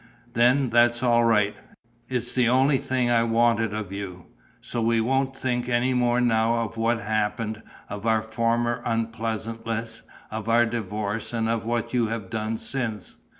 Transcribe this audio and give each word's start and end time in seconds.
"Then 0.33 0.71
that's 0.71 1.03
all 1.03 1.23
right. 1.25 1.55
It's 2.09 2.31
the 2.31 2.49
only 2.49 2.79
thing 2.79 3.11
I 3.11 3.21
wanted 3.21 3.71
of 3.71 3.91
you. 3.91 4.29
So 4.59 4.81
we 4.81 4.99
won't 4.99 5.35
think 5.35 5.69
any 5.69 5.93
more 5.93 6.19
now 6.19 6.55
of 6.55 6.75
what 6.75 7.01
happened, 7.01 7.61
of 7.87 8.07
our 8.07 8.23
former 8.23 8.81
unpleasantness, 8.83 10.01
of 10.31 10.49
our 10.49 10.65
divorce 10.65 11.33
and 11.33 11.47
of 11.47 11.65
what 11.65 11.93
you 11.93 12.07
have 12.07 12.31
done 12.31 12.57
since. 12.57 13.17